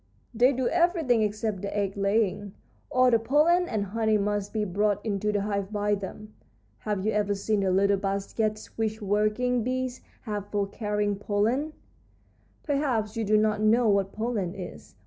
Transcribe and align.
"They 0.33 0.51
do 0.51 0.67
everything 0.67 1.21
except 1.21 1.61
the 1.61 1.77
egg 1.77 1.95
laying. 1.95 2.55
All 2.89 3.11
the 3.11 3.19
pollen 3.19 3.69
and 3.69 3.85
honey 3.85 4.17
must 4.17 4.51
be 4.51 4.65
brought 4.65 4.99
into 5.05 5.31
the 5.31 5.41
hive 5.41 5.71
by 5.71 5.93
them. 5.93 6.33
Have 6.79 7.05
you 7.05 7.11
ever 7.11 7.35
seen 7.35 7.59
the 7.59 7.69
little 7.69 7.97
baskets 7.97 8.75
which 8.79 8.99
working 8.99 9.61
bees 9.63 10.01
have 10.23 10.47
for 10.49 10.65
carrying 10.65 11.17
pollen? 11.17 11.73
Perhaps 12.63 13.15
you 13.15 13.23
do 13.23 13.37
not 13.37 13.61
know 13.61 13.87
what 13.89 14.11
pollen 14.11 14.55
is. 14.55 14.95